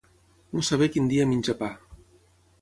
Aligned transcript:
No 0.55 0.63
saber 0.69 0.87
quin 0.95 1.11
dia 1.11 1.27
menja 1.33 1.57
pa. 1.61 1.71